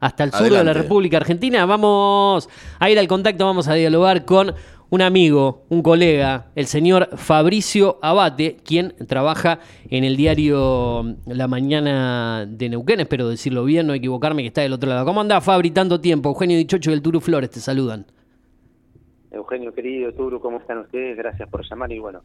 [0.00, 0.72] hasta el sur de la.
[0.72, 1.64] República Argentina.
[1.66, 4.54] Vamos a ir al contacto, vamos a dialogar con
[4.90, 12.44] un amigo, un colega, el señor Fabricio Abate, quien trabaja en el diario La Mañana
[12.46, 13.00] de Neuquén.
[13.00, 15.04] Espero decirlo bien, no equivocarme, que está del otro lado.
[15.04, 15.70] ¿Cómo anda, Fabri?
[15.70, 16.30] Tanto tiempo.
[16.30, 18.04] Eugenio Dichocho del Turu Flores te saludan.
[19.30, 21.16] Eugenio querido, Turu, ¿cómo están ustedes?
[21.16, 22.22] Gracias por llamar y bueno,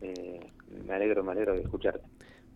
[0.00, 0.38] eh,
[0.86, 2.04] me alegro, me alegro de escucharte.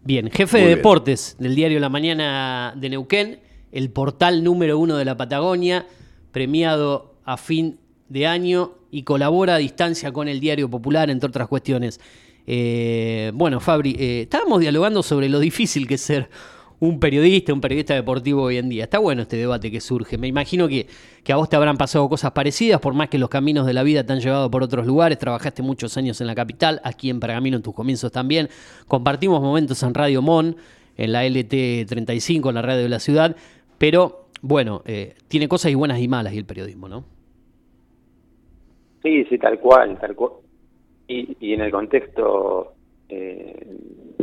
[0.04, 0.78] Bien, jefe Muy de bien.
[0.78, 3.40] deportes del diario La Mañana de Neuquén,
[3.72, 5.86] el portal número uno de la Patagonia,
[6.32, 11.48] premiado a fin de año y colabora a distancia con el Diario Popular, entre otras
[11.48, 12.00] cuestiones.
[12.46, 16.30] Eh, bueno, Fabri, eh, estábamos dialogando sobre lo difícil que es ser
[16.80, 18.84] un periodista, un periodista deportivo hoy en día.
[18.84, 20.16] Está bueno este debate que surge.
[20.16, 20.86] Me imagino que,
[21.24, 23.82] que a vos te habrán pasado cosas parecidas, por más que los caminos de la
[23.82, 25.18] vida te han llevado por otros lugares.
[25.18, 28.48] Trabajaste muchos años en la capital, aquí en Pergamino en tus comienzos también.
[28.86, 30.56] Compartimos momentos en Radio Mon,
[30.96, 33.36] en la LT35, en la radio de la ciudad.
[33.78, 37.04] Pero bueno, eh, tiene cosas y buenas y malas y el periodismo, ¿no?
[39.02, 40.32] Sí, sí, tal cual, tal cual.
[41.06, 42.74] Y, y en el contexto,
[43.08, 43.76] eh,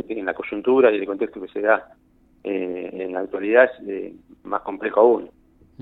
[0.08, 1.94] en la coyuntura y el contexto que se da
[2.44, 5.30] eh, en la actualidad es eh, más complejo aún.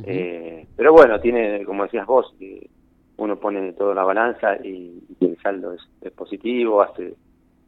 [0.05, 2.69] Eh, pero bueno, tiene, como decías vos, que
[3.17, 7.15] uno pone todo en la balanza y, y el saldo es, es positivo, hace,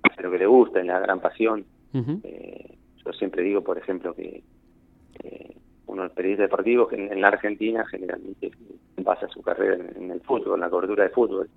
[0.02, 1.64] hace lo que le gusta, en la gran pasión.
[2.24, 4.42] Eh, yo siempre digo, por ejemplo, que
[5.86, 8.50] uno de los periodistas deportivos que en, en la Argentina generalmente
[8.98, 11.48] basa su carrera en, en el fútbol, en la cobertura de fútbol.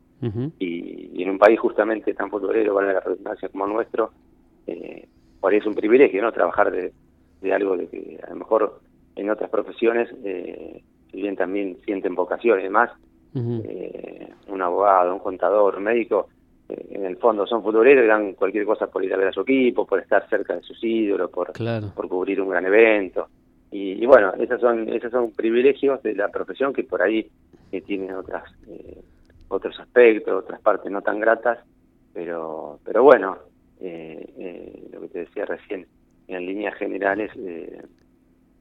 [0.59, 4.11] Y, y en un país justamente tan futbolero, vale la redundancia como el nuestro,
[4.67, 5.08] eh,
[5.39, 6.31] por ahí es un privilegio, ¿no?
[6.33, 6.91] Trabajar de,
[7.41, 8.81] de algo de que a lo mejor
[9.16, 12.91] en otras profesiones, eh, si bien también sienten vocación y demás,
[13.36, 16.27] eh, un abogado, un contador, un médico,
[16.67, 19.31] eh, en el fondo son futboleros y dan cualquier cosa por ir a ver a
[19.33, 21.91] su equipo, por estar cerca de sus ídolos, por, Claro.
[21.95, 23.27] por cubrir un gran evento.
[23.71, 27.29] Y, y bueno, esos son, esos son privilegios de la profesión que por ahí
[27.71, 28.99] eh, tienen otras, eh,
[29.47, 31.59] otros aspectos, otras partes no tan gratas,
[32.13, 33.37] pero, pero bueno,
[33.79, 35.85] eh, eh, lo que te decía recién,
[36.27, 37.81] en líneas generales eh,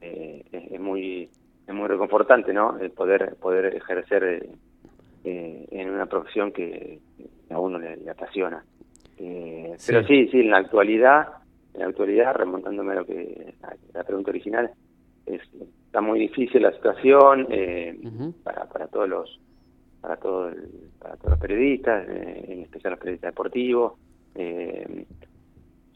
[0.01, 1.29] eh, es, es muy
[1.67, 2.79] es muy reconfortante, ¿no?
[2.79, 4.49] El poder poder ejercer
[5.23, 6.99] en una profesión que
[7.51, 8.63] a uno le, le apasiona.
[9.17, 9.93] Eh, Sí.
[9.93, 11.27] Pero sí, sí, en la actualidad,
[11.73, 14.71] en la actualidad, remontándome a lo que a la pregunta original,
[15.29, 15.41] es,
[15.85, 17.97] está muy difícil la situación eh,
[18.43, 19.39] para, para todos los
[20.01, 20.69] para todo el-
[20.99, 23.93] para todos los periodistas, eh, en especial los periodistas deportivos,
[24.35, 25.05] eh,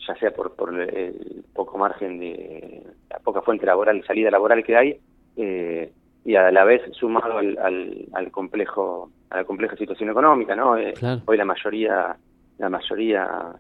[0.06, 4.64] ya sea por, por el poco margen de la poca fuente laboral y salida laboral
[4.64, 5.00] que hay,
[5.38, 5.92] eh,
[6.26, 10.78] y a la vez sumado al, al, al complejo a la compleja situación económica, ¿no?
[10.78, 11.22] Eh, Claro.
[11.26, 12.16] Hoy la mayoría
[12.58, 13.54] la mayoría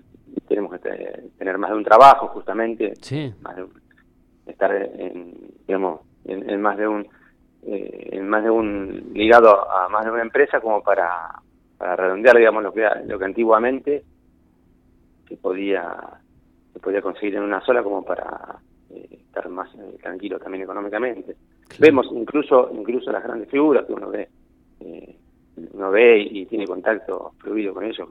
[0.47, 3.33] tenemos que te- tener más de un trabajo justamente, Sí.
[3.41, 3.82] más de un-
[4.45, 5.33] estar en,
[5.67, 7.07] digamos en, en más de un
[7.65, 11.29] eh, en más de un ligado a más de una empresa como para,
[11.77, 14.03] para redondear digamos lo que lo que antiguamente
[15.27, 15.95] se podía
[16.73, 18.57] se podía conseguir en una sola como para
[18.89, 21.79] eh, estar más eh, tranquilo también económicamente Claro.
[21.79, 24.27] vemos incluso incluso las grandes figuras que uno ve
[24.81, 25.15] eh,
[25.73, 28.09] uno ve y, y tiene contacto fluido con ellos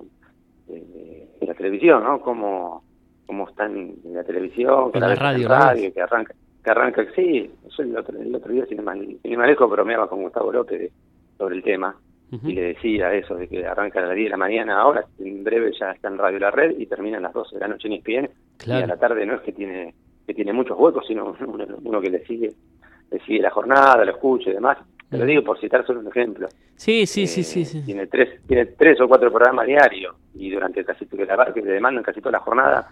[0.68, 2.82] eh, en la televisión no como
[3.26, 6.34] cómo están en la televisión En la radio, radio que arranca
[6.64, 10.52] que arranca sí yo el otro, el otro día sin más lejos bromeaba con Gustavo
[10.52, 10.92] López
[11.38, 11.96] sobre el tema
[12.30, 15.44] y le decía eso de que arranca a las 10 de la mañana ahora en
[15.44, 17.88] breve ya está en Radio La Red y termina a las 12 de la noche
[17.88, 18.84] en ESPN y Claro.
[18.84, 19.92] a la tarde no es que tiene
[20.26, 22.52] que tiene muchos huecos sino uno, uno que le sigue
[23.10, 24.78] le sigue la jornada lo escucha y demás.
[25.10, 26.48] Te lo digo por citar solo un ejemplo.
[26.74, 27.82] Sí, sí, sí, Eh, sí, sí.
[27.84, 31.72] tiene tres tiene tres o cuatro programas diarios y durante casi que la que le
[31.72, 32.88] demandan casi toda la jornada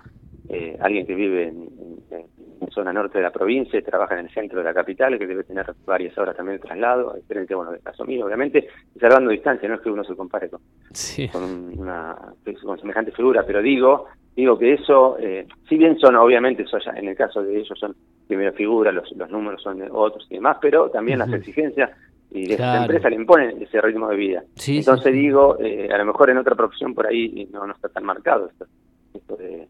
[0.50, 1.69] eh, alguien que vive en,
[2.11, 2.27] en-
[2.61, 5.27] en zona norte de la provincia y trabaja en el centro de la capital que
[5.27, 8.69] debe tener varias horas también de traslado diferente bueno del caso mío obviamente
[9.00, 10.60] salvando distancia no es que uno se compare con,
[10.93, 11.27] Sí.
[11.28, 11.43] con
[11.78, 12.15] una
[12.62, 14.06] con semejante figura pero digo
[14.37, 17.78] digo que eso eh, si bien son obviamente eso ya en el caso de ellos
[17.78, 17.97] son
[18.28, 21.91] primera figura los, los números son de otros y demás pero también las exigencias
[22.30, 22.72] y de Claro.
[22.72, 25.19] esta empresa le imponen ese ritmo de vida Sí, entonces sí.
[25.19, 28.48] digo eh, a lo mejor en otra profesión por ahí no no está tan marcado
[28.51, 28.66] esto,
[29.15, 29.66] esto de,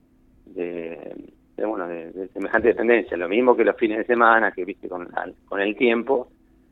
[0.54, 1.14] de,
[1.56, 3.16] de, bueno de, de semejante dependencia.
[3.16, 6.28] Lo mismo que los fines de semana que viste con al- con el tiempo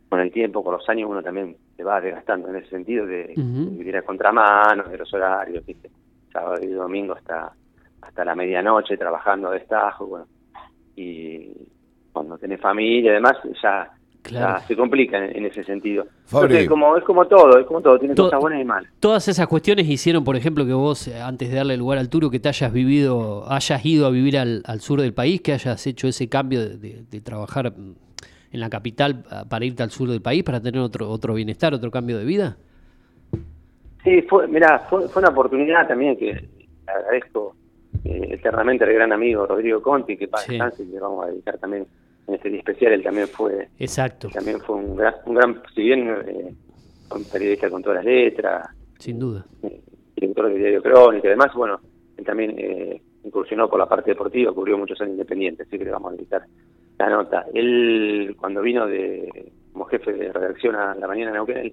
[0.09, 3.35] con el tiempo con los años uno también se va desgastando en ese sentido de,
[3.77, 5.91] vivir a contramano de los horarios viste
[6.33, 7.53] sábado y domingo hasta
[8.01, 10.27] hasta la medianoche trabajando de estajo bueno.
[10.97, 11.53] Y
[12.13, 13.91] cuando tenés familia y demás ya
[14.23, 14.61] Claro.
[14.61, 16.47] ya se complica en, en ese sentido Fabri.
[16.57, 19.27] Entonces, como es como todo es como todo tiene To- cosas buenas y malas Todas
[19.29, 22.41] esas cuestiones hicieron, por ejemplo, que vos, eh, antes de darle lugar al Turo, que
[22.41, 26.09] te hayas vivido, hayas ido a vivir al, al sur del país, que hayas hecho
[26.09, 27.73] ese cambio de, de- de trabajar
[28.51, 31.91] en la capital para irte al sur del país, para tener otro, otro bienestar, otro
[31.91, 32.57] cambio de vida?
[34.05, 36.49] Sí, fue, mirá, fue, una oportunidad también que
[36.87, 37.55] agradezco
[38.05, 40.85] eh, eternamente al gran amigo Rodrigo Conti, que para sí.
[40.85, 41.87] le vamos a dedicar también
[42.29, 44.29] en este día especial, él también fue Exacto.
[44.29, 46.55] también fue un gran, un gran si bien eh,
[47.15, 49.81] un periodista con todas las letras, sin duda, eh,
[50.15, 51.81] director del diario Crónica y demás, bueno,
[52.17, 55.91] él también eh, incursionó por la parte deportiva, cubrió muchos años independientes, así que le
[55.91, 56.43] vamos a dedicar
[56.99, 57.47] la nota.
[57.55, 61.73] Él, cuando vino de como jefe de redacción a la mañana en Neuquén,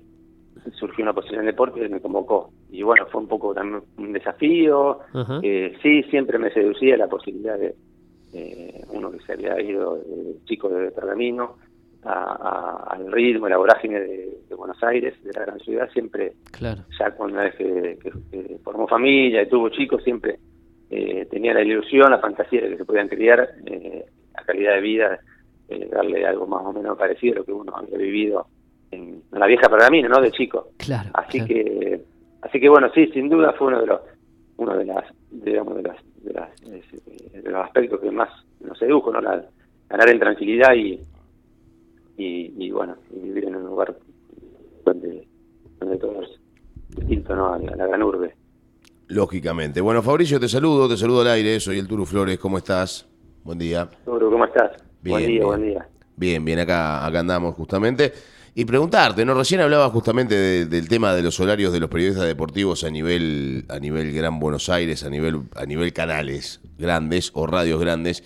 [0.73, 2.51] surgió una posición en deporte y me convocó.
[2.69, 4.99] Y bueno, fue un poco también un desafío.
[5.41, 7.75] Eh, sí, siempre me seducía la posibilidad de
[8.35, 11.57] eh, uno que se había ido eh, chico de Pergamino
[12.05, 16.83] al ritmo y la vorágine de, Buenos Aires, de la gran ciudad, siempre, claro.
[16.97, 20.39] ya cuando vez que, formó familia y tuvo chicos, siempre
[20.89, 24.81] eh, tenía la ilusión, la fantasía de que se podían criar, eh, la calidad de
[24.81, 25.19] vida,
[25.67, 28.47] eh, darle algo más o menos parecido a lo que uno había vivido
[28.91, 30.21] en, la vieja pergamina, ¿no?
[30.21, 30.69] De chico.
[30.77, 31.09] Claro.
[31.13, 32.01] Así que,
[32.41, 34.01] así que bueno, sí, sin duda fue uno de los,
[34.57, 38.29] uno de las, digamos, de las, de, las, de los aspectos que más
[38.59, 39.21] nos sedujo, ¿no?
[39.21, 39.45] La,
[39.89, 40.99] ganar en tranquilidad y,
[42.17, 43.95] y, bueno, y vivir en un lugar
[44.83, 45.27] donde,
[45.79, 46.29] donde todo es
[46.95, 47.53] distinto, ¿no?
[47.53, 48.35] A la, gran urbe.
[49.07, 49.81] Lógicamente.
[49.81, 53.07] Bueno, Fabricio, te saludo, te saludo al aire, soy el Turu Flores, ¿cómo estás?
[53.43, 53.87] Buen día.
[54.03, 54.71] Turu, ¿cómo estás?
[55.01, 55.87] Bien, buen día, buen día.
[56.15, 58.11] Bien, bien, acá, acá andamos justamente.
[58.57, 59.33] Y preguntarte, ¿no?
[59.33, 63.79] Recién hablaba justamente del tema de los horarios de los periodistas deportivos a nivel, a
[63.79, 68.23] nivel Gran Buenos Aires, a nivel, a nivel canales grandes o radios grandes.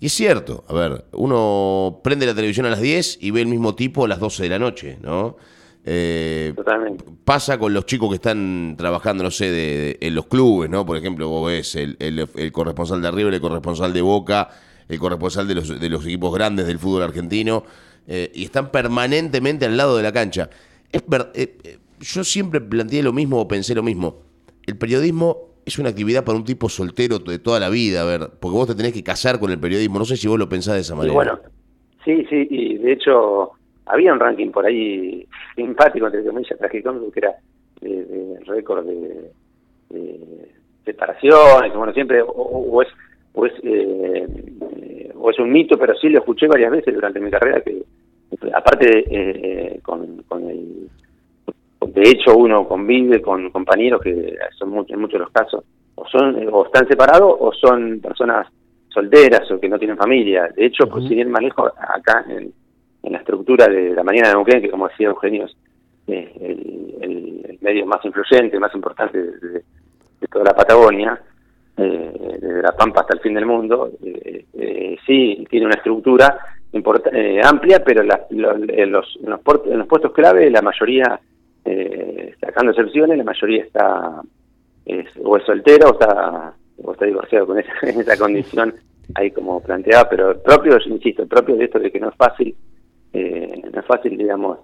[0.00, 3.46] Y es cierto, a ver, uno prende la televisión a las 10 y ve el
[3.46, 5.36] mismo tipo a las 12 de la noche, ¿no?
[5.84, 7.04] Eh, Totalmente.
[7.24, 10.84] Pasa con los chicos que están trabajando, no sé, de, en los clubes, ¿no?
[10.84, 14.50] Por ejemplo, vos ves el, el, corresponsal de River, el corresponsal de Boca,
[14.88, 17.62] el corresponsal de los, de los equipos grandes del fútbol argentino
[18.08, 20.48] eh, y están permanentemente al lado de la cancha.
[20.90, 21.02] Es
[21.34, 24.22] eh, eh, yo siempre planteé lo mismo o pensé lo mismo.
[24.66, 28.30] El periodismo es una actividad para un tipo soltero de toda la vida, a ver,
[28.40, 29.98] porque vos te tenés que casar con el periodismo.
[29.98, 31.12] No sé si vos lo pensás de esa manera.
[31.12, 31.38] bueno,
[32.04, 33.52] sí, sí, y de hecho
[33.84, 37.34] había un ranking por ahí simpático, entre comillas, tragicómico, que era
[37.82, 39.30] de, récord de,
[40.84, 42.88] separaciones, bueno, siempre, o, es,
[43.38, 43.52] o es,
[45.14, 47.82] o es un mito, pero sí lo escuché varias veces durante mi carrera que
[48.52, 50.88] aparte eh, con, con el
[51.80, 55.64] de hecho uno convive con compañeros que son en muchos de los casos
[55.94, 58.46] o son o están separados o son personas
[58.88, 60.48] solteras o que no tienen familia.
[60.54, 62.52] De hecho pues ir más lejos acá en,
[63.10, 65.56] la estructura de la mañana de Neuquén que como decía Eugenio es
[66.06, 69.62] el, medio más influyente más importante de,
[70.30, 71.20] toda la Patagonia
[71.78, 76.38] eh, desde la Pampa hasta el fin del mundo eh, eh sí tiene una estructura
[76.72, 81.18] eh, amplia, pero la, en, los, en, los en, los, puestos clave la mayoría,
[82.40, 84.22] sacando excepciones, la mayoría está
[85.22, 88.74] o es soltera o está, o está divorciado con esa, condición
[89.14, 92.54] ahí como planteaba, pero propio, insisto, propio de esto de que no es fácil,
[93.12, 94.58] eh, no es fácil, digamos,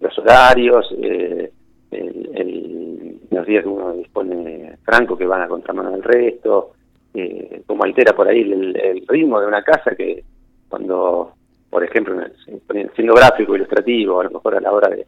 [0.00, 1.50] los horarios, eh,
[1.90, 6.72] el, los días que uno dispone franco que van a contramano del resto,
[7.14, 10.22] eh, como altera por ahí el, el, ritmo de una casa que
[10.68, 11.34] cuando
[11.70, 12.20] por ejemplo,
[12.96, 15.06] siendo gráfico, ilustrativo, a lo mejor a la hora de,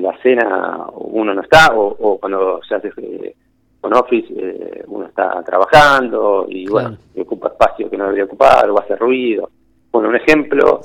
[0.00, 3.34] la cena uno no está, o, cuando se hace eh,
[3.80, 8.78] con Office eh, uno está trabajando y bueno, ocupa espacio que no debería ocupar o
[8.78, 9.50] hace ruido.
[9.90, 10.80] Bueno, un ejemplo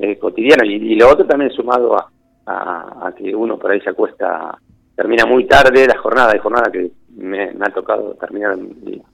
[0.00, 2.10] eh, cotidiano y, lo otro también sumado a,
[2.46, 4.58] a, que uno por ahí se acuesta,
[4.98, 8.58] termina muy tarde la jornada, hay jornada que me, ha tocado terminar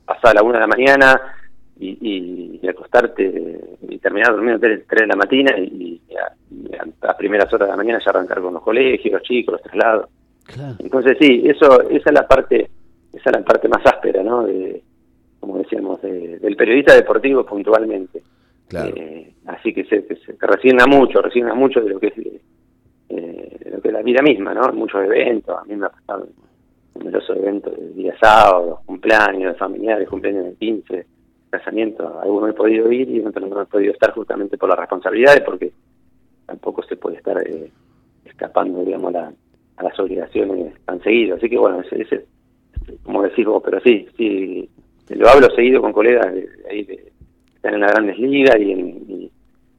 [0.06, 1.20] pasada la una de la mañana,
[1.78, 6.00] y, y, acostarte y terminar durmiendo tres, tres de la mañana y,
[7.02, 10.08] a, primeras horas de la mañana ya arrancar con los colegios, los chicos, los traslados.
[10.78, 12.70] Entonces sí, eso esa es la parte
[13.12, 14.44] esa es la parte más áspera, ¿no?
[14.44, 14.82] De,
[15.38, 18.22] como decíamos, del periodista deportivo puntualmente.
[18.72, 22.14] Eh, así que se, se, resigna mucho, resigna mucho de lo que es
[23.08, 24.72] eh, lo que es la vida misma, ¿no?
[24.72, 26.28] Muchos eventos, a mí me ha pasado
[26.94, 31.06] numerosos eventos de día sábado, cumpleaños de familiares, cumpleaños de 15,
[31.50, 35.42] casamiento, algunos he podido ir y otros no he podido estar justamente por las responsabilidades,
[35.42, 35.72] porque
[36.46, 37.70] tampoco se puede estar eh,
[38.24, 39.32] escapando, digamos, a,
[39.82, 41.36] las obligaciones tan seguido.
[41.36, 42.26] Así que bueno, ese, ese,
[43.02, 44.68] como decís vos, pero sí, sí,
[45.10, 47.12] lo hablo seguido con colegas de, ahí que
[47.56, 49.30] están en las grandes ligas y,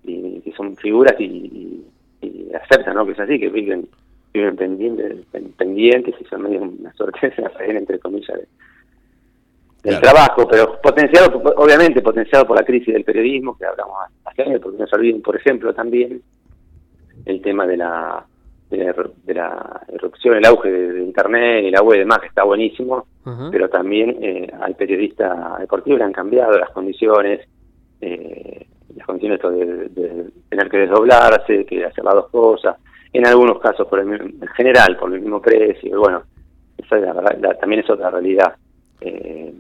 [0.03, 1.74] y, que son figuras y,
[2.65, 3.05] aceptan, ¿no?
[3.05, 3.87] Que es así, que viven
[4.35, 5.25] viven pendientes,
[5.57, 7.29] pendientes y son medio una suerte
[7.59, 13.57] de entre comillas, de, del trabajo, pero potenciado, obviamente potenciado por la crisis del periodismo,
[13.57, 13.95] que hablamos
[14.25, 16.21] hace años, porque no se olviden, por ejemplo, también
[17.25, 18.25] el tema de la,
[18.69, 23.07] de la, erupción, el auge de, Internet, el agua y demás, que está buenísimo,
[23.51, 27.47] pero también eh, al periodista deportivo le han cambiado las condiciones,
[28.01, 32.77] eh, las condiciones de, tener que desdoblarse, que hacer las dos cosas,
[33.11, 36.23] en algunos casos por el, en general por el mismo precio, y bueno,
[37.59, 38.55] también es otra realidad.
[39.01, 39.53] Eh,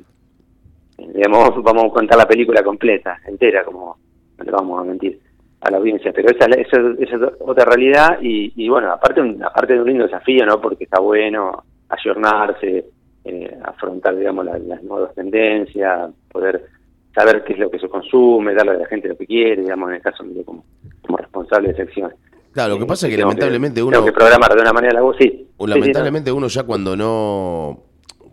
[0.97, 3.97] digamos, vamos a contar la película completa, entera, como
[4.37, 5.19] no le vamos a mentir
[5.61, 9.87] a la audiencia, pero esa, esa, es otra realidad y, bueno, aparte, aparte de un
[9.87, 10.61] lindo desafío, ¿no?
[10.61, 12.85] Porque está bueno ayornarse,
[13.23, 16.65] eh, afrontar, digamos, las nuevas tendencias, poder
[17.15, 19.89] saber qué es lo que se consume, darle a la gente lo que quiere, digamos,
[19.89, 20.63] en el caso mío como,
[21.01, 22.13] como responsable de sección.
[22.51, 23.91] Claro, lo que pasa es que lamentablemente uno...
[23.91, 25.47] Tengo que programar de una manera la voz, sí.
[25.59, 27.79] Lamentablemente uno ya cuando no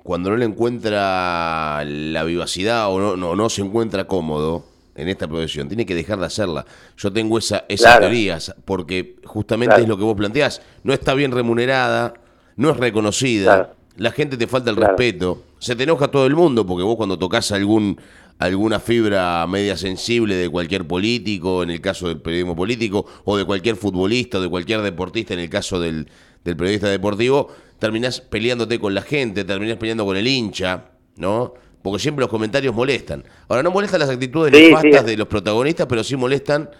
[0.02, 5.26] cuando no le encuentra la vivacidad o no, no, no se encuentra cómodo, en esta
[5.26, 6.66] profesión, tiene que dejar de hacerla.
[6.96, 11.32] Yo tengo esa, esas teorías, porque justamente es lo que vos planteás, no está bien
[11.32, 12.14] remunerada,
[12.56, 16.66] no es reconocida, la gente te falta el respeto, se te enoja todo el mundo,
[16.66, 17.98] porque vos cuando tocas algún
[18.38, 23.44] alguna fibra media sensible de cualquier político, en el caso del periodismo político, o de
[23.44, 26.08] cualquier futbolista, o de cualquier deportista, en el caso del,
[26.44, 27.48] del periodista deportivo,
[27.78, 31.54] terminás peleándote con la gente, terminás peleando con el hincha, ¿no?
[31.82, 33.24] porque siempre los comentarios molestan.
[33.48, 36.70] Ahora, no molestan las actitudes nefastas de los protagonistas, pero sí molestan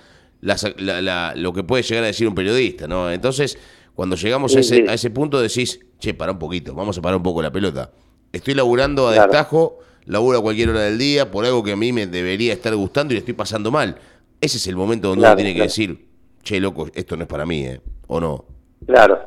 [0.40, 3.10] lo que puede llegar a decir un periodista, ¿no?
[3.10, 3.58] Entonces,
[3.94, 7.16] cuando llegamos a, ese, a ese punto decís, che, para un poquito, vamos a parar
[7.16, 7.92] un poco la pelota.
[8.32, 11.92] Estoy laburando a destajo, laburo a cualquier hora del día por algo que a mí
[11.92, 13.96] me debería estar gustando y le estoy pasando mal.
[14.40, 16.06] Ese es el momento donde uno tiene que decir,
[16.42, 17.80] che, loco, esto no es para mí, ¿eh?
[18.08, 18.44] ¿O no?
[18.86, 19.18] Claro.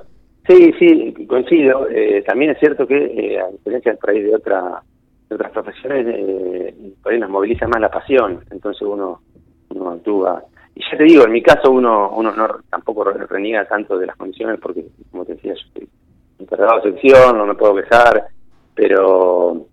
[0.48, 1.88] Sí, sí, coincido.
[1.90, 4.84] Eh, también es cierto que, eh, a diferencia del país de otra
[5.28, 9.22] de otras profesiones eh, por ahí nos moviliza más la pasión, entonces uno,
[9.70, 10.44] uno actúa.
[10.76, 14.16] Y ya te digo, en mi caso uno uno no tampoco reniega tanto de las
[14.18, 15.90] condiciones porque, como te decía, yo estoy
[16.38, 18.28] encargado de sección, no me puedo quejar,
[18.76, 19.66] pero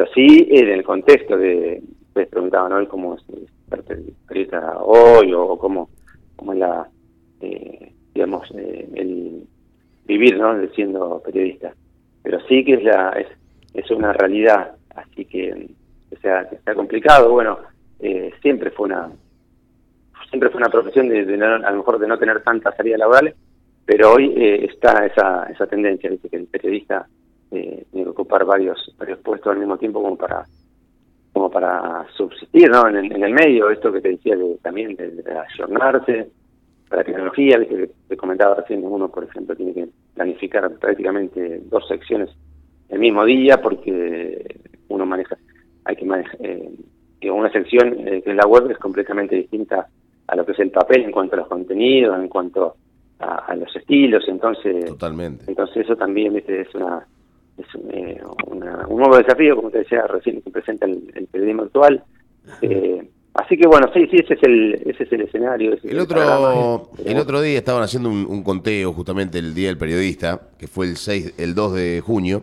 [0.00, 3.22] pero sí en el contexto de, ustedes preguntaban hoy cómo es
[4.26, 5.90] periodista hoy o, cómo,
[6.36, 6.88] cómo es la,
[7.42, 9.46] eh, digamos, eh, el
[10.06, 11.74] vivir, ¿no?, de siendo periodista.
[12.22, 13.26] Pero sí que es la es,
[13.74, 15.68] es una realidad así que
[16.16, 17.58] o sea que está complicado bueno
[17.98, 19.10] eh, siempre fue una
[20.30, 23.34] siempre fue una profesión de, a lo mejor de no tener tantas salidas laborales
[23.84, 26.30] pero hoy eh, está esa esa tendencia ¿viste?
[26.30, 27.06] que el periodista
[27.50, 30.44] tiene que ocupar varios varios puestos al mismo tiempo como para
[31.32, 32.88] como para subsistir ¿no?
[32.88, 36.30] en, el, medio esto que te decía de, también de, de ayornarse
[36.88, 37.90] para la tecnología ¿viste?
[38.08, 42.30] te comentaba recién uno por ejemplo tiene que planificar prácticamente dos secciones
[42.90, 45.38] el mismo día porque uno maneja,
[45.84, 46.70] hay que manejar, eh,
[47.30, 49.86] una sección eh, que es la web es completamente distinta
[50.26, 52.76] a lo que es el papel en cuanto a los contenidos, en cuanto
[53.18, 55.44] a, los estilos, entonces Totalmente.
[55.46, 57.06] entonces eso también es una
[57.60, 62.02] es eh, un nuevo desafío, como te decía recién que presenta el, periodismo actual.
[62.62, 65.76] Eh, así que bueno, sí, sí, ese es el, ese es el escenario.
[65.82, 70.40] el, otro, el otro día estaban haciendo un, un, conteo, justamente el Día del Periodista,
[70.58, 72.42] que fue el 6, el 2 de junio,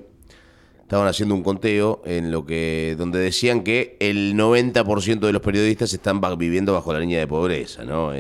[0.88, 5.94] estaban haciendo un conteo en lo que donde decían que el 90% de los periodistas
[5.94, 8.14] están viviendo bajo la línea de pobreza, ¿no?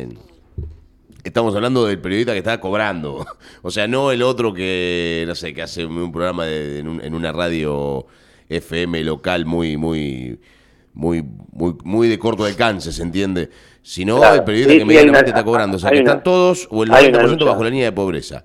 [1.27, 3.25] Estamos hablando del periodista que está cobrando,
[3.61, 8.05] o sea, no el otro que no sé, que hace un programa en, una radio
[8.49, 10.39] FM local muy muy
[10.93, 13.49] muy muy muy de corto alcance, ¿se entiende?
[13.81, 17.45] Sino el periodista que medianamente está cobrando, o sea, que están todos o el 90%
[17.45, 18.43] bajo la línea de pobreza.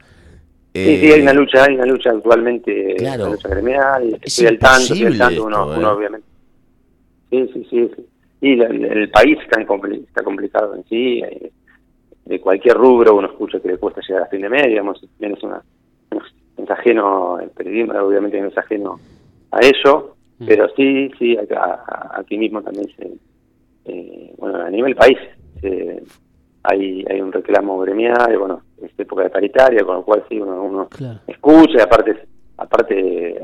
[0.74, 4.58] Sí, sí, hay una lucha, hay una lucha actualmente, claro, una lucha gremial, estoy al
[4.58, 5.94] tanto, estoy al tanto, uno, uno, ¿eh?
[5.94, 6.26] obviamente.
[7.30, 7.90] Sí, sí, sí.
[7.96, 8.06] sí.
[8.42, 11.52] Y el, país está, está complicado en sí, eh,
[12.24, 15.42] de cualquier rubro uno escucha que le cuesta llegar a fin de mes, digamos, menos
[15.42, 15.62] una,
[16.56, 19.00] es ajeno, el periodismo obviamente no es ajeno
[19.50, 20.46] a ello, mm.
[20.46, 23.12] pero sí, sí, acá, aquí mismo también se,
[23.86, 25.18] eh, bueno, a nivel país,
[25.60, 26.02] se,
[26.62, 30.62] hay, hay un reclamo gremial, bueno, es época de paritaria, con lo cual sí, uno,
[30.62, 30.88] uno
[31.26, 32.16] escucha y aparte,
[32.56, 33.40] aparte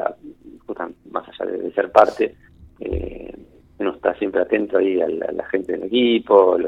[1.11, 2.35] más allá de, ser parte,
[2.81, 3.35] eh,
[3.79, 6.59] uno está siempre atento ahí a la, gente del equipo,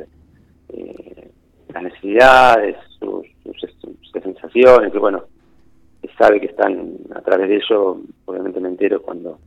[0.68, 1.30] eh,
[1.72, 3.26] las necesidades, sus,
[4.22, 5.24] sensaciones, que bueno,
[6.18, 9.38] sabe que están a través de ello, obviamente me entero cuando,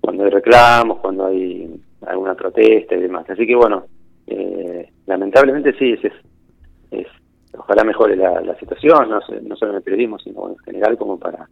[0.00, 3.28] cuando hay reclamos, cuando hay alguna protesta y demás.
[3.28, 3.84] Así que bueno,
[4.26, 6.12] eh, lamentablemente sí, es,
[6.90, 7.06] es,
[7.56, 11.48] ojalá mejore la, situación, no, no, solo en el periodismo, sino en general como para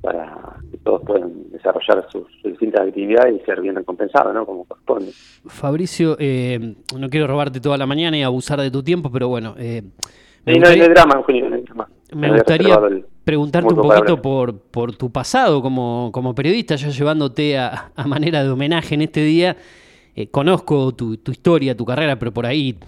[0.00, 0.57] para
[0.88, 4.46] todos puedan desarrollar sus, distintas actividades y ser bien recompensados, ¿no?
[4.46, 5.12] Como corresponde.
[5.46, 9.54] Fabricio, eh, no quiero robarte toda la mañana y abusar de tu tiempo, pero bueno,
[9.58, 9.82] eh,
[10.46, 11.88] Me Sí, gustaría- no hay drama, Eugenio, no hay drama.
[12.14, 12.80] Me gustaría
[13.22, 18.42] preguntarte un poquito por, por tu pasado como, como periodista, yo llevándote a, a manera
[18.42, 19.58] de homenaje en este día.
[20.16, 22.78] Eh, conozco tu, tu historia, tu carrera, pero por ahí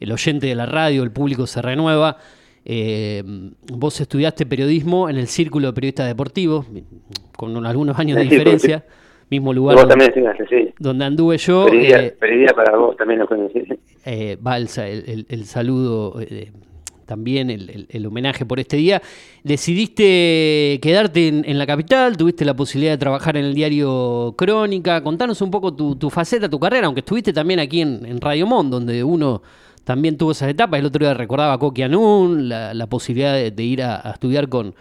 [0.00, 2.16] el oyente de la radio, el público se renueva.
[2.64, 3.22] Eh,
[3.72, 6.66] vos estudiaste periodismo en el Círculo de Periodistas Deportivos,
[7.36, 8.84] con un- algunos años de diferencia,
[9.30, 10.12] mismo lugar Vos donde, también
[10.48, 10.74] sí.
[10.78, 11.64] donde anduve yo.
[11.66, 13.20] Periodía, eh, periodía para vos también,
[13.52, 13.74] sí, sí.
[14.04, 16.52] eh, va el, sa- el- el- el saludo, eh,
[17.06, 19.02] también el, homenaje por este día.
[19.42, 25.02] Decidiste quedarte en, en la capital, tuviste la posibilidad de trabajar en el diario Crónica.
[25.02, 28.46] Contanos un poco tu, tu faceta, tu carrera, aunque estuviste también aquí en, en Radio
[28.46, 29.42] Mon, donde uno
[29.84, 30.80] también tuvo esas etapas.
[30.80, 34.12] El otro día recordaba a Coqui Anún, la, la posibilidad de, de ir a, a
[34.12, 34.74] estudiar con,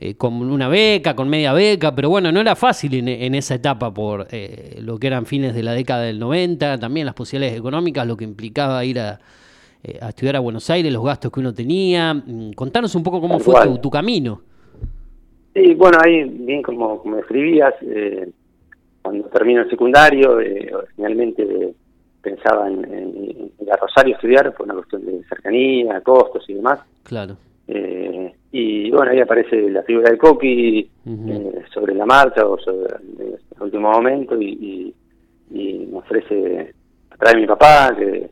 [0.00, 3.54] eh, con una beca, con media beca, pero bueno, no era fácil en, en esa
[3.54, 7.58] etapa por eh, lo que eran fines de la década del 90, también las posibilidades
[7.58, 9.20] económicas, lo que implicaba ir a,
[9.82, 12.14] eh, a estudiar a Buenos Aires, los gastos que uno tenía.
[12.14, 14.40] Mm, Contanos un poco cómo Tal fue tu, tu camino.
[15.54, 18.30] Sí, bueno, ahí bien como, como escribías, eh,
[19.02, 21.74] cuando termino el secundario, eh, originalmente eh,
[22.22, 26.54] pensaba en, en ir a Rosario a estudiar por una cuestión de cercanía, costos y
[26.54, 26.80] demás.
[27.04, 27.36] Claro.
[27.68, 32.94] Eh, y bueno, ahí aparece la figura del Coqui eh, sobre la marcha o sobre
[33.18, 34.48] el último momento y,
[35.50, 36.74] y, y me ofrece,
[37.18, 38.28] trae mi papá, que,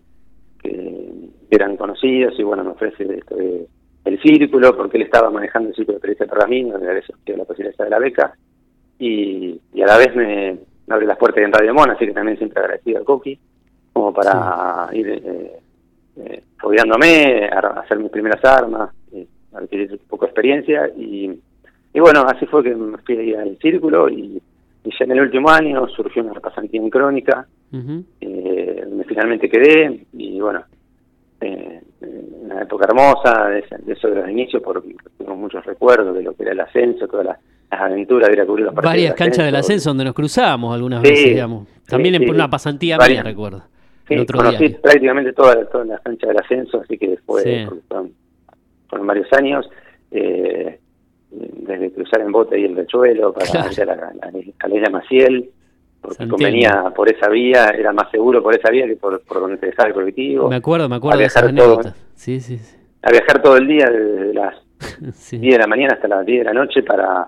[0.62, 1.12] que
[1.50, 3.66] eran conocidos y bueno, me ofrece esto de-
[4.04, 7.84] el círculo, porque él estaba manejando el círculo de periodista de Pergamino, surgido la posibilidad
[7.84, 8.34] de la beca,
[8.98, 12.12] y, y a la vez me, me abre las puertas en Radio Mon, así que
[12.14, 13.38] también siempre agradecido al Coqui,
[13.98, 15.52] como para ir eh,
[16.16, 21.30] eh, a a hacer mis primeras armas, eh, adquirir un poco de experiencia, y,
[21.92, 24.40] y bueno, así fue que me fui ahí al círculo, y,
[24.84, 30.06] y ya en el último año surgió una pasantía en Crónica, eh, donde finalmente quedé
[30.12, 30.62] y bueno,
[31.40, 31.80] eh,
[32.44, 36.32] una época hermosa de, de eso de los inicios, porque tengo muchos recuerdos de lo
[36.34, 37.38] que era el ascenso, todas las,
[37.70, 38.92] las aventuras de ir a cubrir los partidos.
[38.92, 41.66] Varias canchas del ascenso donde nos cruzábamos algunas Sí, veces, digamos.
[41.86, 42.34] También sí, en sí.
[42.34, 43.22] una pasantía Varias.
[43.22, 43.62] mía, recuerdo.
[44.08, 44.78] Sí, el otro conocí día.
[44.82, 47.64] prácticamente todas, todas las canchas del ascenso, así que después Sí.
[47.66, 48.12] porque fueron,
[48.88, 49.68] fueron varios años,
[50.10, 50.78] eh,
[51.30, 53.70] desde cruzar en bote y el rechuelo para Claro.
[53.72, 53.92] ir a la,
[54.62, 55.50] a la- isla Maciel,
[56.00, 59.58] porque convenía por esa vía, era más seguro por esa vía que por, por donde
[59.58, 60.48] te dejaba el colectivo.
[60.48, 61.82] Me acuerdo, me acuerdo a de esas todo.
[62.14, 62.76] Sí, sí, sí.
[63.02, 64.54] a viajar todo el día desde las
[65.14, 65.38] Sí.
[65.38, 67.26] 10 de la mañana hasta las 10 de la noche para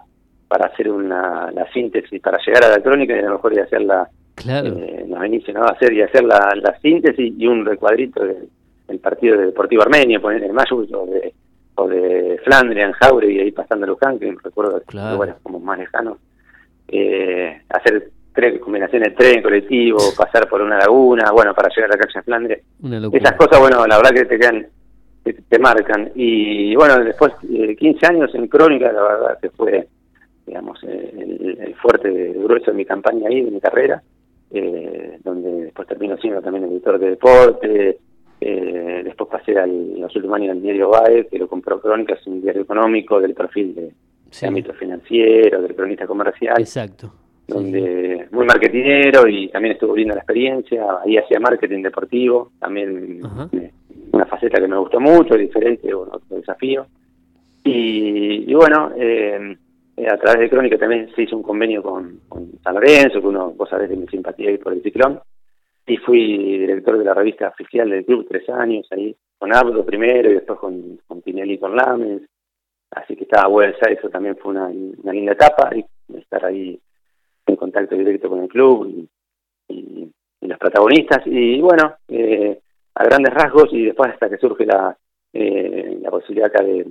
[0.49, 3.61] para hacer una la síntesis, para llegar a la crónica y a lo mejor ir
[3.61, 4.09] a hacer la,
[4.42, 4.76] Claro.
[4.79, 5.64] eh, nos inicia, ¿no?
[5.64, 8.48] hacer y hacer la, la síntesis y un recuadrito del,
[8.88, 11.33] del partido de Deportivo Armenio, poner el Mayus o de,
[11.76, 15.14] o de Flandria en Jauregui y ahí pasando a Luján, que recuerdo Claro.
[15.14, 16.18] lugares como más lejanos,
[16.88, 21.94] eh, hacer tres combinaciones de tren, colectivo, pasar por una laguna, bueno, para llegar a
[21.94, 22.59] la cancha de Flandria.
[23.18, 24.66] Esas cosas, bueno, la verdad que te quedan,
[25.24, 26.11] que te marcan.
[26.14, 29.87] Y bueno, después, eh, 15 años en Crónica, la verdad que fue,
[30.46, 34.03] digamos, el, el fuerte el grueso de mi campaña ahí, de mi carrera,
[34.50, 37.98] eh, donde después termino siendo también editor de deporte.
[38.42, 42.26] eh, después pasé al, los últimos años al diario BAE, que lo compró Crónica, es
[42.26, 43.90] un diario económico del perfil de,
[44.30, 44.42] Sí.
[44.42, 47.12] de ámbito financiero, del cronista comercial Exacto.
[47.46, 53.20] Sí, donde muy marketinero y también estuvo viendo la experiencia, ahí hacía marketing deportivo, también
[54.12, 56.86] una faceta que me gustó mucho, diferente, bueno, otro desafío.
[57.64, 59.56] Y, y bueno, eh,
[60.00, 62.20] eh, a través de Crónica también se hizo un convenio con,
[62.62, 65.20] San Lorenzo, que uno, vos sabés de mi simpatía por el ciclón,
[65.86, 70.30] y fui director de la revista oficial del club tres años, ahí con Abdo primero
[70.30, 72.22] y después con, con Pinelli y con Lames,
[72.90, 75.84] así que estaba bueno, eso también fue una, una linda etapa, y
[76.16, 76.78] estar ahí
[77.46, 79.08] en contacto directo con el club
[79.68, 80.10] y,
[80.42, 81.22] los protagonistas.
[81.26, 82.58] Y bueno eh,
[82.94, 84.96] a grandes rasgos y después hasta que surge la
[85.32, 86.86] eh, la posibilidad acá de,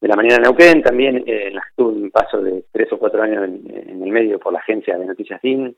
[0.00, 3.44] de la mañana de Neuquén también eh, tuve un paso de tres o cuatro años
[3.44, 5.76] en, el medio por la agencia de noticias DIN.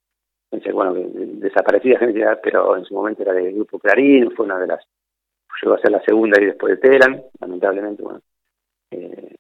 [0.73, 4.85] Bueno desaparecida agencia pero en su momento era del grupo Clarín fue una de las
[5.63, 8.21] llegó a ser la segunda y después de Telan lamentablemente bueno
[8.91, 9.37] eh,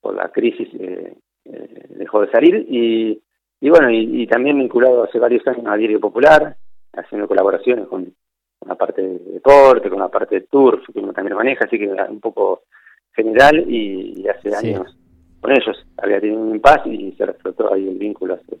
[0.00, 2.66] por la crisis eh, eh, dejó de salir.
[2.68, 3.22] Y,
[3.60, 6.56] y bueno, y, también vinculado hace varios años a Diario Popular,
[6.92, 8.12] haciendo colaboraciones con,
[8.58, 11.78] con la parte de deporte, con la parte de turf, que uno también maneja, así
[11.78, 12.64] que un poco
[13.14, 14.66] general y, y hace Sí.
[14.68, 14.96] años
[15.40, 18.58] con ellos había tenido un impasse y se reflotó ahí el vínculo hace,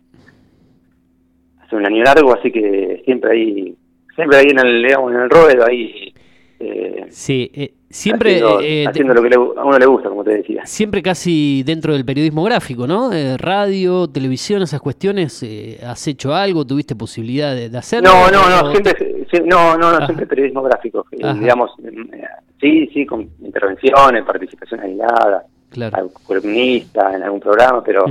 [1.64, 3.76] hace un año largo, así que siempre ahí,
[4.16, 6.12] siempre ahí en el, digamos, en el ruedo, ahí
[6.60, 10.22] eh, Sí, eh, siempre, haciendo, eh, haciendo lo que le- a uno le gusta, como
[10.24, 10.64] te decía.
[10.64, 13.12] siempre casi dentro del periodismo gráfico, ¿no?
[13.12, 16.64] Eh, radio, televisión, esas cuestiones, eh, ¿has hecho algo?
[16.64, 18.10] ¿Tuviste posibilidad de, de hacerlo?
[18.10, 21.06] No, no, ¿O no, siempre, no, no, no, siempre periodismo gráfico.
[21.12, 22.26] Eh, digamos, eh,
[22.60, 26.10] sí, sí, con intervenciones, participación aislada, claro.
[26.26, 28.04] columnista en algún programa, pero,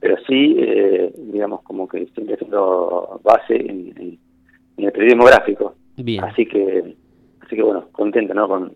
[0.00, 4.18] pero sí, eh, digamos, como que siempre siendo base en,
[4.76, 5.74] el periodismo gráfico.
[5.96, 6.22] Bien.
[6.24, 6.94] Así que,
[7.40, 8.46] así que bueno, contento, ¿no?
[8.46, 8.74] Con,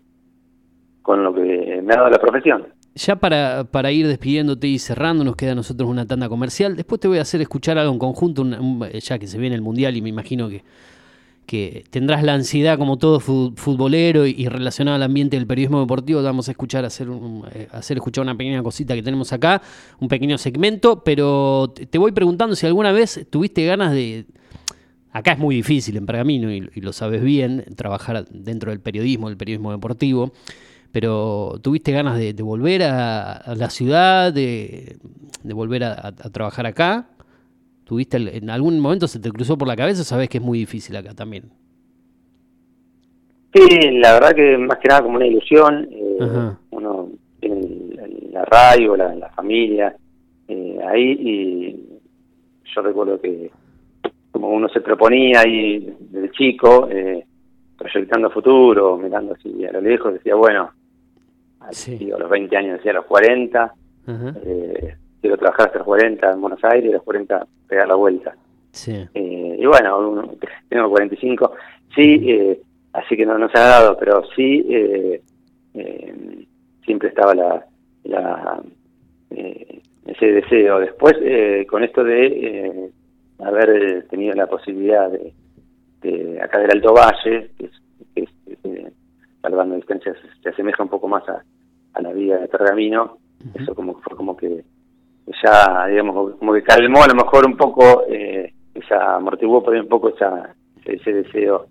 [1.03, 2.65] con lo que me ha dado la profesión.
[2.93, 6.75] Ya para, para ir despidiéndote y cerrando, nos queda a nosotros una tanda comercial.
[6.75, 8.43] Después te voy a hacer escuchar algo en conjunto,
[8.91, 10.63] ya que se viene el Mundial y me imagino que,
[11.45, 16.23] que tendrás la ansiedad como todo futbolero y, relacionado al ambiente del periodismo deportivo.
[16.23, 17.07] Vamos a escuchar, hacer,
[17.53, 19.61] eh, hacer escuchar una pequeña cosita que tenemos acá,
[19.99, 24.25] un pequeño segmento, pero te voy preguntando si alguna vez tuviste ganas de...
[25.13, 29.35] Acá es muy difícil en Pergamino y lo sabes bien, trabajar dentro del periodismo, del
[29.35, 30.31] periodismo deportivo
[30.91, 34.97] pero ¿tuviste ganas de, volver a, la ciudad, de,
[35.43, 37.07] volver a, trabajar acá?
[37.83, 40.03] ¿Tuviste en algún momento se te cruzó por la cabeza?
[40.03, 41.51] Sabes que es muy difícil acá también.
[43.53, 45.87] Sí, la verdad que más que nada como una ilusión.
[45.91, 47.59] Eh, uno tiene
[48.31, 49.95] la radio, la, la familia
[50.47, 51.89] eh, ahí y
[52.73, 53.49] yo recuerdo que
[54.31, 57.25] como uno se proponía ahí desde chico, eh,
[57.77, 60.71] proyectando futuro, mirando así a lo lejos, decía, bueno,
[61.59, 63.73] a los 20 años decía a los 40,
[64.45, 67.95] eh, quiero trabajar hasta los 40 en Buenos Aires y a los 40 pegar la
[67.95, 68.35] vuelta.
[69.13, 70.29] Eh, y bueno,
[70.69, 71.53] tengo 45,
[71.95, 72.61] sí, eh,
[72.93, 74.65] así que no, no se ha dado, pero sí
[76.83, 77.65] siempre estaba la,
[78.03, 78.61] la
[79.29, 80.79] ese deseo.
[80.79, 81.15] Después,
[81.67, 82.91] con esto de
[83.39, 85.33] haber tenido la posibilidad de,
[86.01, 87.69] de acá del Alto Valle, que
[88.15, 88.29] es,
[89.41, 91.43] salvando distancias, se asemeja un poco más a,
[91.93, 93.17] a la vida de Pergamino,
[93.55, 94.63] eso como fue como que
[95.43, 99.87] ya, digamos, como que calmó a lo mejor un poco, eh, esa amortiguó por un
[99.87, 101.67] poco esa, ese, deseo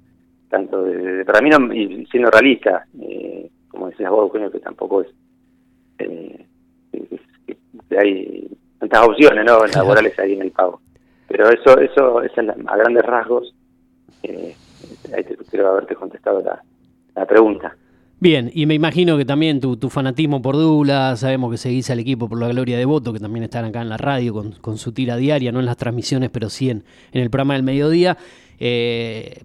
[0.48, 5.08] tanto de, Pergamino y siendo realista, eh, como decías vos, que tampoco es,
[5.98, 6.46] eh,
[6.92, 9.64] que, hay tantas opciones, ¿no?
[9.66, 10.80] Laborales ahí en el pago.
[11.28, 13.54] Pero eso, eso, es a grandes rasgos,
[14.22, 14.54] eh,
[15.14, 16.60] ahí te, quiero haberte contestado la,
[17.14, 17.76] la pregunta.
[18.20, 22.28] Bien, y me imagino que también tu, fanatismo por Dula, sabemos que seguís al equipo
[22.28, 25.16] por la gloria de voto, que también están acá en la radio con, su tira
[25.16, 28.18] diaria, no en las transmisiones, pero sí en, el programa del mediodía.
[28.58, 29.42] Eh,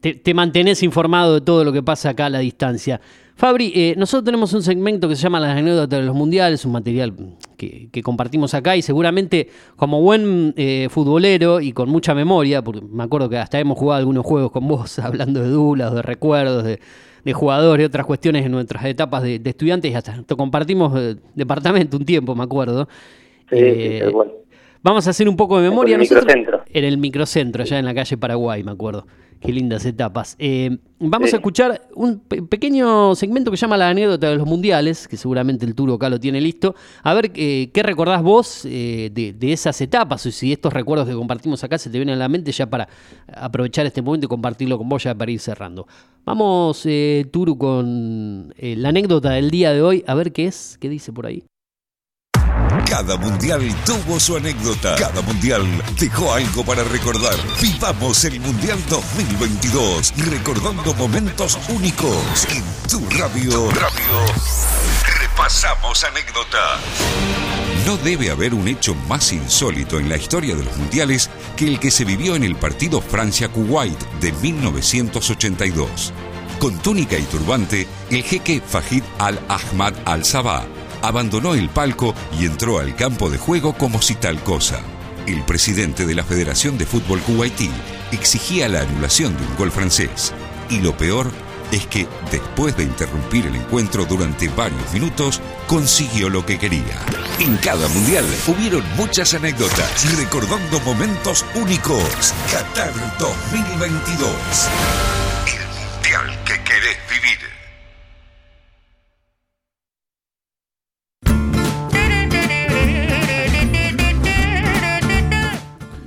[0.00, 3.00] te, mantenés informado de todo lo que pasa acá a la distancia.
[3.34, 6.72] Fabri, eh, nosotros tenemos un segmento que se llama Las anécdotas de los mundiales, un
[6.72, 7.14] material
[7.56, 13.04] que, compartimos acá y seguramente como buen eh, futbolero y con mucha memoria, porque me
[13.04, 16.78] acuerdo que hasta hemos jugado algunos juegos con vos hablando de dulas, de recuerdos, de,
[17.26, 21.96] de jugadores y otras cuestiones en nuestras etapas de, estudiantes y hasta compartimos eh, departamento
[21.96, 22.88] un tiempo, me acuerdo.
[23.50, 24.12] Sí, eh,
[24.80, 25.96] Vamos a hacer un poco de memoria.
[25.96, 26.62] En el microcentro.
[26.72, 29.08] En el microcentro, allá en la calle Paraguay, me acuerdo.
[29.40, 30.34] Qué lindas etapas.
[30.38, 35.06] Eh, vamos a escuchar un pequeño segmento que se llama La anécdota de los mundiales,
[35.06, 36.74] que seguramente el Turo acá lo tiene listo.
[37.02, 41.14] A ver eh, qué recordás vos eh, de, esas etapas, o si estos recuerdos que
[41.14, 42.88] compartimos acá se te vienen a la mente ya para
[43.32, 45.86] aprovechar este momento y compartirlo con vos ya para ir cerrando.
[46.24, 46.86] Vamos,
[47.30, 51.26] Turo, con la anécdota del día de hoy, a ver qué es, qué dice por
[51.26, 51.44] ahí.
[52.88, 54.94] Cada mundial tuvo su anécdota.
[54.94, 55.66] Cada mundial
[55.98, 57.34] dejó algo para recordar.
[57.60, 62.46] Vivamos el Mundial 2022 recordando momentos únicos.
[62.48, 64.24] En tu radio, radio
[65.20, 66.78] repasamos anécdota.
[67.84, 71.80] No debe haber un hecho más insólito en la historia de los mundiales que el
[71.80, 76.12] que se vivió en el partido Francia-Kuwait de 1982.
[76.60, 80.75] Con túnica y turbante, el jeque Fajid al-Ahmad al-Sabah
[81.06, 84.80] abandonó el palco y entró al campo de juego como si tal cosa.
[85.26, 87.70] El presidente de la Federación de Fútbol Kuwaití
[88.12, 90.32] exigía la anulación de un gol francés.
[90.68, 91.30] Y lo peor
[91.70, 97.00] es que, después de interrumpir el encuentro durante varios minutos, consiguió lo que quería.
[97.38, 102.34] En cada mundial hubieron muchas anécdotas recordando momentos únicos.
[102.50, 104.28] Qatar 2022.
[105.46, 107.35] El mundial que querés vivir.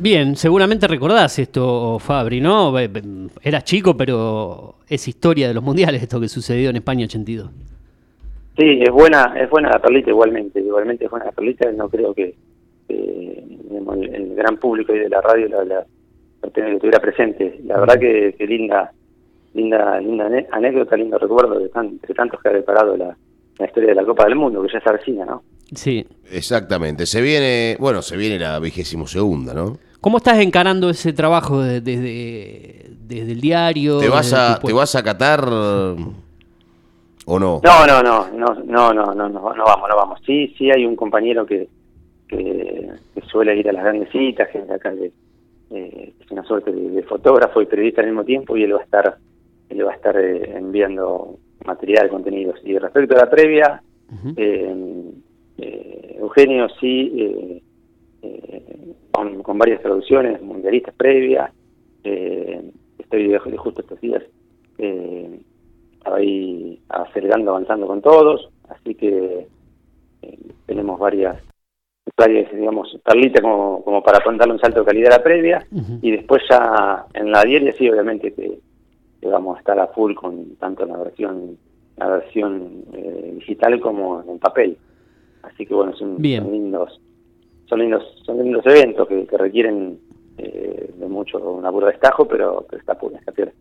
[0.09, 2.73] Bien, seguramente recordás esto, Fabri, ¿no?
[3.43, 7.47] Eras chico, pero es historia de los mundiales esto que sucedió en España 82.
[8.57, 12.15] Sí, es buena, es buena la perlita igualmente, igualmente es buena la perlita, no creo
[12.15, 12.33] que
[12.87, 15.85] el, gran público y de la radio la, la,
[16.41, 17.59] estuviera presente.
[17.65, 18.91] La verdad que, linda,
[19.53, 23.15] linda, linda anécdota, lindo recuerdo de, tantos que ha preparado la,
[23.59, 25.43] la historia de la Copa del Mundo, que ya se avecina, ¿no?
[25.75, 26.03] Sí.
[26.31, 27.05] Exactamente.
[27.05, 29.77] Se viene, bueno, se viene la vigésimo segunda, ¿no?
[30.01, 33.99] ¿Cómo estás encarando ese trabajo desde, desde el diario?
[33.99, 35.95] ¿Te vas, a, ¿Te vas a Qatar o
[37.39, 37.61] no?
[37.63, 40.21] No, no, no, no, no, no, no, no vamos, no vamos.
[40.25, 41.67] Sí, sí hay un compañero que,
[42.27, 42.93] que,
[43.29, 45.11] suele ir a las grandes citas, que es acá de,
[45.71, 49.17] eh, una suerte de, fotógrafo y periodista al mismo tiempo y él va a estar,
[49.69, 52.59] él va a estar eh, enviando material, contenidos.
[52.63, 53.81] Y respecto a la previa,
[54.11, 54.33] uh
[55.61, 57.58] eh, Eugenio sí eh,
[59.19, 61.51] con, con varias traducciones mundialistas previas,
[62.03, 64.23] eh, estoy de- justo estos días
[64.77, 65.39] eh,
[66.05, 69.47] ahí acelerando, avanzando con todos, así que
[70.21, 71.37] eh, tenemos varias,
[72.17, 75.67] varias digamos, perlitas como, como para darle un salto de calidad a la previa,
[76.01, 78.59] y después ya en la diaria sí, obviamente que,
[79.19, 81.57] que vamos a estar a full con tanto la versión
[81.97, 84.77] la versión eh, digital como en papel.
[85.43, 86.43] Así que bueno, son, Bien.
[86.43, 87.01] son lindos
[87.69, 89.99] son lindos son lindos eventos que, requieren
[90.37, 93.51] eh, de mucho un apuro de destajo, pero, pero está pura, está piola.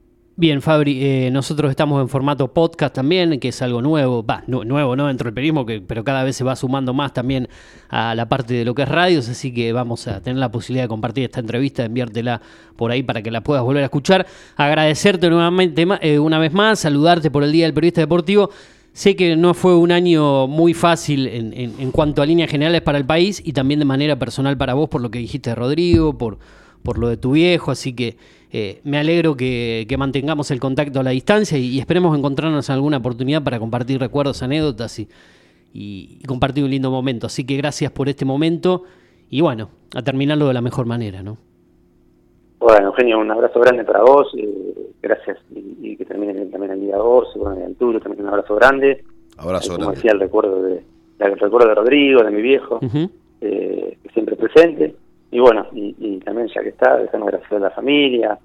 [0.40, 4.62] Bien, Fabri, eh, nosotros estamos en formato podcast también, que es algo nuevo, va, nu-
[4.62, 5.09] nuevo, ¿no?
[5.09, 7.49] Dentro del periodismo, que, pero cada vez se va sumando más también
[7.88, 10.85] a la parte de lo que es radios, así que vamos a tener la posibilidad
[10.85, 12.40] de compartir esta entrevista, enviártela
[12.77, 14.27] por ahí para que la puedas volver a escuchar.
[14.57, 18.51] Agradecerte nuevamente eh, una vez más, saludarte por el Día del Periodista Deportivo.
[18.98, 22.82] Sé que no fue un año muy fácil en, en- en cuanto a líneas generales
[22.82, 26.18] para el país y también de manera personal para vos, por lo que dijiste Rodrigo,
[26.18, 26.40] por,
[26.82, 28.16] por lo de tu viejo, así que
[28.50, 32.68] eh, me alegro que, que mantengamos el contacto a la distancia y, y esperemos encontrarnos
[32.68, 35.08] en alguna oportunidad para compartir recuerdos, anécdotas y,
[35.72, 37.28] y- y compartir un lindo momento.
[37.28, 38.82] Así que gracias por este momento
[39.30, 41.38] y bueno, a terminarlo de la mejor manera, ¿no?
[42.59, 46.81] Bueno, Eugenio, un abrazo grande para vos, eh, gracias y, y que termine también el
[46.81, 49.05] día a vos, y bueno, y también un abrazo grande.
[49.37, 49.97] Abrazo como grande.
[49.97, 50.83] decía, el recuerdo de
[51.21, 52.79] el recuerdo de Rodrigo, de mi viejo,
[53.40, 54.94] eh, siempre presente.
[55.31, 58.38] Y bueno, y, y también ya que está, dejamos gracias a la familia,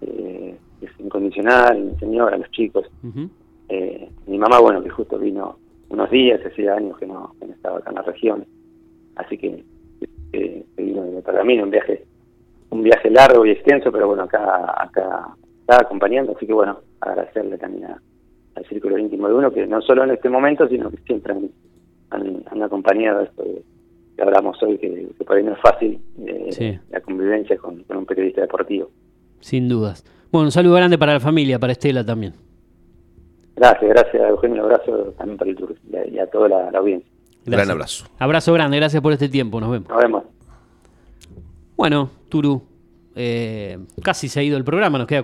[0.00, 2.86] eh, que es incondicional, mi señora, los chicos.
[3.68, 5.56] Eh, mi mamá, bueno, que justo vino
[5.90, 8.44] unos días, hacía años que no, que no estaba acá en la región,
[9.16, 9.64] así que,
[10.32, 12.04] que- que vino de Pergamino, un viaje
[12.70, 15.28] un viaje largo y extenso, pero bueno, acá acá
[15.60, 18.00] está acompañando, así que bueno, agradecerle también a-
[18.56, 21.50] al círculo íntimo de uno, que no solo en este momento, sino que siempre han,
[22.10, 23.62] han, han acompañado esto de-
[24.16, 26.78] que hablamos hoy, que, que por ahí no es fácil, eh, Sí.
[26.90, 28.88] la convivencia con, con un periodista deportivo.
[29.40, 30.04] Sin dudas.
[30.32, 32.32] Bueno, un saludo grande para la familia, para Estela también.
[33.56, 36.70] Gracias, gracias Eugenio, un abrazo también para el tour y a, y a toda la,
[36.70, 37.10] la audiencia.
[37.44, 37.66] Gracias.
[37.66, 38.06] Gran abrazo.
[38.18, 39.88] Abrazo grande, gracias por este tiempo, nos vemos.
[39.88, 40.24] Nos vemos.
[41.76, 42.66] Bueno, Turu,
[43.14, 45.22] eh, casi se ha ido el programa, nos queda